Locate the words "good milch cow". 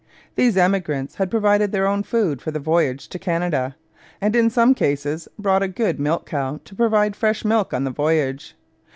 5.67-6.59